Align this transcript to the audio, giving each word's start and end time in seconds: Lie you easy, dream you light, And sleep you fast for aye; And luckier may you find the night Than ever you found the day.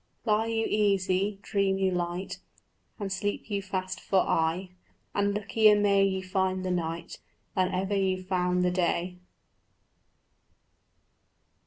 Lie 0.25 0.47
you 0.47 0.65
easy, 0.67 1.37
dream 1.43 1.77
you 1.77 1.91
light, 1.91 2.39
And 2.99 3.13
sleep 3.13 3.51
you 3.51 3.61
fast 3.61 3.99
for 3.99 4.21
aye; 4.21 4.69
And 5.13 5.35
luckier 5.35 5.79
may 5.79 6.03
you 6.03 6.23
find 6.23 6.65
the 6.65 6.71
night 6.71 7.19
Than 7.55 7.71
ever 7.71 7.95
you 7.95 8.23
found 8.23 8.65
the 8.65 8.71
day. 8.71 9.19